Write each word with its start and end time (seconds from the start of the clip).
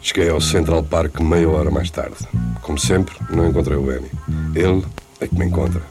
Cheguei 0.00 0.28
ao 0.28 0.40
Central 0.40 0.82
Park 0.82 1.20
meia 1.20 1.48
hora 1.48 1.70
mais 1.70 1.90
tarde. 1.90 2.16
Como 2.62 2.78
sempre, 2.78 3.14
não 3.30 3.48
encontrei 3.48 3.76
o 3.76 3.82
Benny. 3.82 4.10
Ele 4.54 4.84
é 5.20 5.26
que 5.26 5.34
me 5.34 5.46
encontra. 5.46 5.82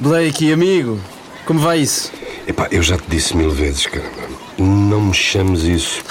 Blake, 0.00 0.52
amigo, 0.52 0.98
como 1.46 1.60
vai 1.60 1.80
isso? 1.80 2.10
Epá, 2.46 2.68
eu 2.70 2.82
já 2.82 2.96
te 2.96 3.04
disse 3.08 3.36
mil 3.36 3.50
vezes, 3.50 3.86
caramba. 3.86 4.10
Não 4.58 5.00
me 5.00 5.14
chames 5.14 5.62
isso. 5.62 6.02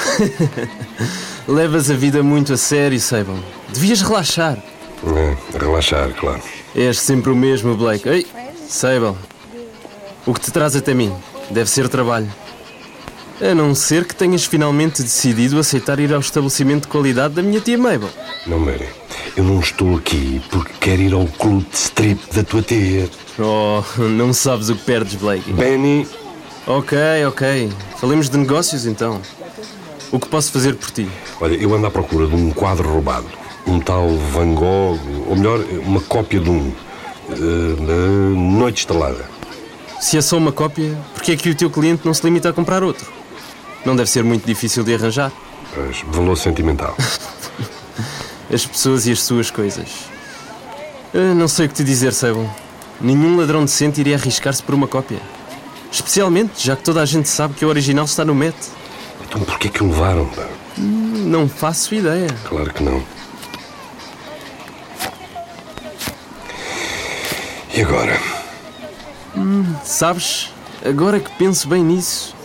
Levas 1.48 1.90
a 1.90 1.94
vida 1.94 2.24
muito 2.24 2.54
a 2.54 2.58
sério, 2.58 3.00
Sable. 3.00 3.40
Devias 3.74 4.02
relaxar. 4.02 4.58
É, 5.06 5.58
relaxar, 5.58 6.10
claro. 6.14 6.42
És 6.76 7.00
sempre 7.00 7.32
o 7.32 7.36
mesmo, 7.36 7.76
Blake. 7.76 8.08
Ei, 8.08 8.28
Sable. 8.68 9.16
O 10.26 10.34
que 10.34 10.40
te 10.40 10.52
traz 10.52 10.76
até 10.76 10.94
mim 10.94 11.14
deve 11.50 11.70
ser 11.70 11.88
trabalho. 11.90 12.30
A 13.42 13.54
não 13.56 13.74
ser 13.76 14.06
que 14.06 14.16
tenhas 14.16 14.46
finalmente 14.46 15.02
decidido 15.02 15.60
aceitar 15.60 16.00
ir 16.00 16.14
ao 16.14 16.20
estabelecimento 16.20 16.84
de 16.84 16.88
qualidade 16.90 17.34
da 17.34 17.42
minha 17.42 17.60
tia 17.60 17.78
Mabel. 17.78 18.10
Não, 18.48 18.64
Benny. 18.64 18.86
Eu 19.36 19.44
não 19.44 19.60
estou 19.60 19.98
aqui 19.98 20.42
porque 20.50 20.72
quero 20.80 21.02
ir 21.02 21.14
ao 21.14 21.26
clube 21.26 21.66
de 21.70 21.76
strip 21.76 22.20
da 22.34 22.44
tua 22.44 22.62
tia. 22.62 23.10
Oh, 23.40 23.82
não 24.04 24.32
sabes 24.34 24.70
o 24.70 24.76
que 24.76 24.84
perdes, 24.84 25.16
Blake. 25.16 25.52
Benny, 25.52 26.08
Ok, 26.66 26.98
ok. 27.28 27.70
Falemos 28.00 28.30
de 28.30 28.38
negócios 28.38 28.86
então. 28.86 29.20
O 30.12 30.20
que 30.20 30.30
posso 30.30 30.50
fazer 30.52 30.76
por 30.76 30.92
ti? 30.92 31.10
olha, 31.42 31.56
eu 31.56 31.74
ando 31.74 31.88
à 31.88 31.92
procura 31.92 32.26
de 32.28 32.36
um 32.36 32.52
quadro 32.52 32.88
roubado. 32.88 33.28
Um 33.68 33.80
tal 33.80 34.10
Van 34.32 34.54
Gogh, 34.54 35.00
ou 35.28 35.36
melhor, 35.36 35.60
uma 35.86 36.00
cópia 36.02 36.40
de 36.40 36.50
um. 36.50 36.72
na 37.30 38.58
Noite 38.60 38.80
Estrelada. 38.82 39.26
Se 40.04 40.18
é 40.18 40.22
só 40.22 40.36
uma 40.36 40.52
cópia, 40.52 40.98
por 41.14 41.24
que 41.24 41.32
é 41.32 41.38
que 41.38 41.50
o 41.50 41.56
teu 41.56 41.70
cliente 41.70 42.06
não 42.06 42.14
se 42.14 42.26
limita 42.26 42.50
a 42.50 42.54
comprar 42.54 42.84
outro? 42.84 43.10
Não 43.86 43.96
deve 43.96 44.10
ser 44.10 44.22
muito 44.22 44.46
difícil 44.46 44.84
de 44.84 44.94
arranjar. 44.94 45.32
Mas 45.78 46.04
valor 46.10 46.36
sentimental. 46.36 46.94
As 48.54 48.66
pessoas 48.66 49.08
e 49.08 49.14
as 49.14 49.24
suas 49.24 49.50
coisas. 49.50 49.88
Ah, 51.16 51.34
não 51.34 51.48
sei 51.48 51.68
o 51.68 51.70
que 51.70 51.76
te 51.76 51.86
dizer, 51.86 52.12
Sable. 52.12 52.50
Nenhum 53.00 53.38
ladrão 53.38 53.64
decente 53.64 54.02
iria 54.02 54.18
arriscar-se 54.18 54.62
por 54.62 54.76
uma 54.76 54.90
cópia. 54.90 55.22
Especialmente, 55.90 56.52
já 56.58 56.76
que 56.76 56.84
toda 56.84 57.02
a 57.02 57.06
gente 57.06 57.30
sabe 57.30 57.54
que 57.54 57.64
o 57.64 57.70
original 57.70 58.04
está 58.04 58.26
no 58.26 58.36
Met. 58.36 58.58
Então 59.26 59.40
porquê 59.40 59.70
que 59.70 59.82
o 59.82 59.88
levaram? 59.88 60.26
pá? 60.28 60.46
Não 60.78 61.48
faço 61.48 61.96
ideia. 61.96 62.28
Claro 62.44 62.74
que 62.74 62.84
não. 62.84 63.02
E 67.74 67.82
agora? 67.82 68.33
Sabes, 69.84 70.52
agora 70.86 71.20
que 71.20 71.32
penso 71.38 71.68
bem 71.68 71.84
nisso, 71.84 72.36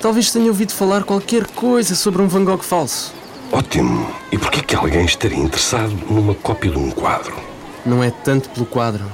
talvez 0.00 0.30
tenha 0.30 0.48
ouvido 0.48 0.72
falar 0.72 1.04
qualquer 1.04 1.46
coisa 1.48 1.94
sobre 1.94 2.22
um 2.22 2.28
Van 2.28 2.44
Gogh 2.44 2.62
falso. 2.62 3.12
Ótimo. 3.50 4.06
E 4.30 4.38
porquê 4.38 4.62
que 4.62 4.74
alguém 4.74 5.04
estaria 5.04 5.38
interessado 5.38 5.92
numa 6.08 6.34
cópia 6.34 6.70
de 6.70 6.78
um 6.78 6.90
quadro? 6.90 7.34
Não 7.84 8.02
é 8.02 8.10
tanto 8.10 8.48
pelo 8.50 8.64
quadro, 8.64 9.04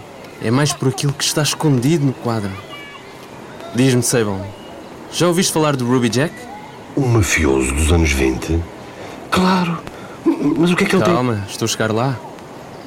é 0.43 0.51
mais 0.51 0.73
por 0.73 0.89
aquilo 0.89 1.13
que 1.13 1.25
está 1.25 1.43
escondido 1.43 2.05
no 2.05 2.13
quadro. 2.13 2.53
Diz-me, 3.75 4.03
Sable, 4.03 4.41
já 5.13 5.27
ouviste 5.27 5.53
falar 5.53 5.75
do 5.75 5.87
Ruby 5.87 6.09
Jack? 6.09 6.35
Um 6.97 7.07
mafioso 7.09 7.75
dos 7.75 7.93
anos 7.93 8.13
20? 8.13 8.63
Claro. 9.31 9.79
Mas 10.25 10.71
o 10.71 10.77
que 10.77 10.85
é 10.85 10.87
que 10.87 10.95
ele 10.95 11.05
tem? 11.05 11.15
Calma, 11.15 11.45
estou 11.49 11.67
a 11.67 11.69
chegar 11.69 11.93
lá. 11.93 12.17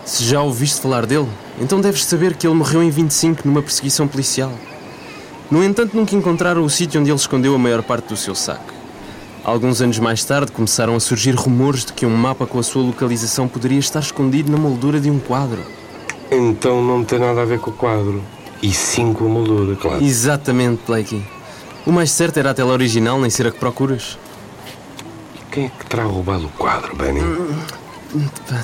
Se 0.06 0.24
já 0.24 0.42
ouviste 0.42 0.82
falar 0.82 1.06
dele, 1.06 1.28
então 1.60 1.80
deves 1.80 2.06
saber 2.06 2.36
que 2.36 2.48
ele 2.48 2.56
morreu 2.56 2.82
em 2.82 2.90
25 2.90 3.48
numa 3.48 3.62
perseguição 3.62 4.08
policial. 4.08 4.52
No 5.50 5.64
entanto, 5.64 5.96
nunca 5.96 6.16
encontraram 6.16 6.64
o 6.64 6.70
sítio 6.70 7.00
onde 7.00 7.09
ele 7.09 7.18
escondeu 7.18 7.53
a 7.53 7.58
maior 7.58 7.84
parte 7.84 8.08
do 8.08 8.18
seu 8.18 8.34
saco. 8.34 8.74
Alguns 9.44 9.81
anos 9.81 10.00
mais 10.00 10.24
tarde 10.24 10.52
começaram 10.52 10.96
a 10.96 11.00
surgir 11.00 11.31
rumores 11.36 11.86
de 11.86 11.94
que 11.94 12.06
um 12.06 12.16
mapa 12.16 12.46
com 12.46 12.59
a 12.59 12.64
sua 12.64 12.84
localização 12.84 13.48
poderia 13.48 13.80
estar 13.80 14.00
escondido 14.00 14.52
na 14.52 14.58
moldura 14.58 15.00
de 15.00 15.09
um 15.09 15.20
quadro. 15.20 15.64
Então 16.31 16.84
não 16.84 17.04
tem 17.04 17.20
nada 17.20 17.42
a 17.42 17.46
ver 17.46 17.59
com 17.59 17.72
o 17.72 17.74
quadro. 17.74 18.22
E 18.62 18.72
sim 18.72 19.14
com 19.14 19.25
a 19.25 19.30
moldura, 19.30 19.75
claro. 19.75 20.04
Exatamente, 20.04 20.81
Blakey. 20.86 21.25
O 21.86 21.92
mais 21.92 22.12
certo 22.12 22.38
era 22.38 22.52
a 22.52 22.54
tela 22.54 22.72
original 22.72 23.20
nem 23.20 23.30
ser 23.30 23.48
a 23.48 23.52
que 23.52 23.58
procuras. 23.58 24.18
Quem 25.52 25.66
é 25.66 25.70
que 25.70 25.86
terá 25.88 26.04
roubado 26.04 26.46
o 26.46 26.50
quadro, 26.50 26.96
Benny? 26.96 27.20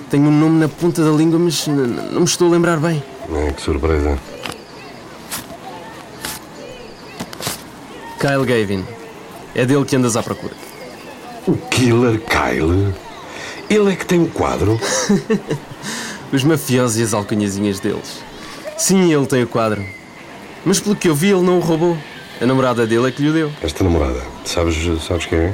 Tenho 0.10 0.28
um 0.28 0.40
nome 0.40 0.60
na 0.60 0.68
ponta 0.68 1.04
da 1.04 1.12
língua, 1.12 1.40
mas 1.40 1.68
não 1.68 2.20
me 2.20 2.26
estou 2.26 2.48
a 2.48 2.52
lembrar 2.52 2.78
bem. 2.78 3.02
É, 3.34 3.52
que 3.52 3.62
surpresa. 3.62 4.18
Kyle 8.20 8.46
Gavin. 8.46 8.86
É 9.56 9.66
dele 9.66 9.86
que 9.86 9.96
andas 9.96 10.18
à 10.18 10.24
procura. 10.24 10.54
O 11.48 11.56
Killer 11.56 12.20
Kyle? 12.22 12.94
Ele 13.70 13.92
é 13.92 13.96
que 13.96 14.06
tem 14.06 14.22
o 14.22 14.28
quadro? 14.28 14.80
Os 16.32 16.44
mafiosos 16.44 16.98
e 16.98 17.04
as 17.04 17.14
alcunhazinhas 17.14 17.80
deles. 17.80 18.22
Sim, 18.78 19.14
ele 19.14 19.26
tem 19.26 19.44
o 19.44 19.48
quadro. 19.48 19.84
Mas 20.66 20.80
pelo 20.80 20.96
que 20.96 21.08
eu 21.08 21.16
vi, 21.16 21.30
ele 21.30 21.42
não 21.42 21.58
o 21.58 21.62
roubou. 21.62 21.98
A 22.42 22.46
namorada 22.46 22.86
dele 22.86 23.08
é 23.08 23.12
que 23.12 23.22
lhe 23.22 23.30
o 23.30 23.34
deu. 23.34 23.52
Esta 23.64 23.84
namorada, 23.84 24.22
sabes, 24.46 24.76
sabes 25.04 25.26
quem 25.26 25.40
é? 25.40 25.54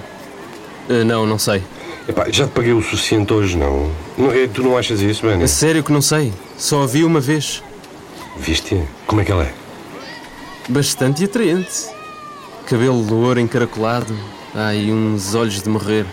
Ah, 0.90 1.04
não, 1.06 1.25
não 1.25 1.38
sei. 1.38 1.64
Epá, 2.08 2.25
já 2.30 2.46
te 2.46 2.52
paguei 2.52 2.74
o 2.74 2.81
suficiente 2.81 3.31
hoje, 3.31 3.58
não? 3.58 3.90
não 4.18 4.31
é, 4.31 4.46
tu 4.47 4.62
não 4.62 4.78
achas 4.78 5.00
isso, 5.00 5.25
Benny? 5.25 5.44
A 5.44 5.47
sério 5.47 5.81
que 5.84 5.91
não 5.91 6.02
sei. 6.02 6.34
Só 6.58 6.84
a 6.84 6.86
vi 6.88 7.03
uma 7.03 7.22
vez. 7.22 7.64
Viste? 8.38 8.81
Como 9.08 9.22
é 9.22 9.25
que 9.25 9.31
ela 9.31 9.44
é? 9.44 9.53
Bastante 10.68 11.24
atraente. 11.24 11.88
Cabelo 12.66 13.02
louro 13.02 13.40
encaracolado. 13.40 14.13
Ai, 14.53 14.92
uns 14.92 15.34
olhos 15.34 15.62
de 15.62 15.69
morrer. 15.69 16.06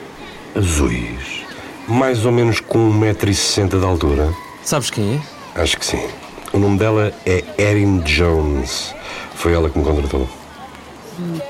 Azuis. 0.56 1.43
Mais 1.89 2.25
ou 2.25 2.31
menos 2.31 2.61
com 2.61 2.93
1,60m 2.93 3.81
de 3.81 3.84
altura. 3.84 4.33
Sabes 4.62 4.91
quem 4.91 5.15
é? 5.15 5.61
Acho 5.61 5.77
que 5.77 5.84
sim. 5.87 6.03
O 6.53 6.59
nome 6.59 6.79
dela 6.79 7.12
é 7.27 7.43
Erin 7.59 7.99
Jones. 8.00 8.95
Foi 9.34 9.53
ela 9.53 9.69
que 9.69 9.79
me 9.79 9.84
contratou. 9.84 10.29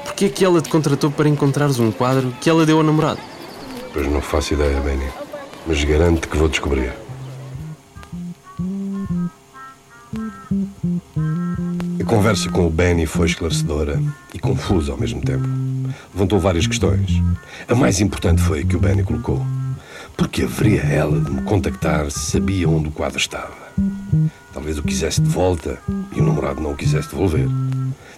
Porquê 0.04 0.26
é 0.26 0.28
que 0.28 0.44
ela 0.44 0.62
te 0.62 0.70
contratou 0.70 1.10
para 1.10 1.28
encontrares 1.28 1.78
um 1.78 1.92
quadro 1.92 2.34
que 2.40 2.48
ela 2.48 2.64
deu 2.64 2.78
ao 2.78 2.82
namorado? 2.82 3.20
Pois 3.92 4.06
não 4.06 4.20
faço 4.20 4.54
ideia, 4.54 4.80
Benny. 4.80 5.08
Mas 5.66 5.82
garanto 5.84 6.28
que 6.28 6.36
vou 6.36 6.48
descobrir. 6.48 6.92
A 12.00 12.04
conversa 12.04 12.48
com 12.50 12.66
o 12.66 12.70
Benny 12.70 13.06
foi 13.06 13.26
esclarecedora 13.26 14.00
e 14.32 14.38
confusa 14.38 14.92
ao 14.92 14.98
mesmo 14.98 15.20
tempo. 15.20 15.46
Levantou 16.14 16.38
várias 16.38 16.66
questões. 16.66 17.20
A 17.68 17.74
mais 17.74 18.00
importante 18.00 18.40
foi 18.42 18.60
a 18.60 18.64
que 18.64 18.76
o 18.76 18.80
Benny 18.80 19.02
colocou. 19.02 19.44
Por 20.16 20.28
que 20.28 20.44
haveria 20.44 20.82
ela 20.82 21.20
de 21.20 21.30
me 21.30 21.42
contactar 21.42 22.10
se 22.10 22.32
sabia 22.32 22.68
onde 22.68 22.88
o 22.88 22.92
quadro 22.92 23.18
estava? 23.18 23.54
Talvez 24.52 24.78
o 24.78 24.82
quisesse 24.82 25.20
de 25.20 25.28
volta 25.28 25.78
e 26.14 26.20
o 26.20 26.24
namorado 26.24 26.60
não 26.60 26.72
o 26.72 26.76
quisesse 26.76 27.08
devolver. 27.08 27.48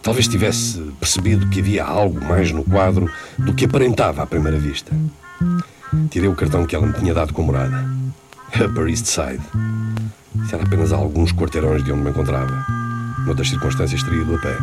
Talvez 0.03 0.27
tivesse 0.27 0.81
percebido 0.99 1.49
que 1.49 1.61
havia 1.61 1.85
algo 1.85 2.23
mais 2.25 2.51
no 2.51 2.65
quadro 2.65 3.11
do 3.39 3.55
que 3.55 3.65
aparentava 3.65 4.23
à 4.23 4.27
primeira 4.27 4.59
vista. 4.59 4.93
Tirei 6.11 6.29
o 6.29 6.35
cartão 6.35 6.67
que 6.67 6.75
ela 6.75 6.87
me 6.87 6.93
tinha 6.93 7.15
dado 7.15 7.33
com 7.33 7.43
morada. 7.43 7.85
Upper 8.61 8.89
East 8.89 9.07
Side. 9.07 9.43
Isso 10.45 10.55
era 10.55 10.65
apenas 10.65 10.93
a 10.93 10.97
alguns 10.97 11.33
quarteirões 11.33 11.85
de 11.85 11.93
onde 11.93 12.03
me 12.03 12.11
encontrava. 12.11 12.65
Noutras 13.27 13.49
circunstâncias 13.49 14.03
teria 14.03 14.23
ido 14.23 14.35
a 14.35 14.39
pé. 14.39 14.57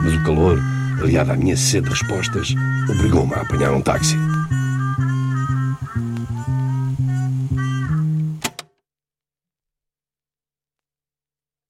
Mas 0.00 0.14
o 0.14 0.22
calor, 0.24 0.58
aliado 1.00 1.32
à 1.32 1.36
minha 1.36 1.56
sede 1.56 1.88
de 1.88 1.90
respostas, 1.90 2.54
obrigou-me 2.88 3.34
a 3.34 3.40
apanhar 3.40 3.72
um 3.72 3.80
táxi. 3.80 4.16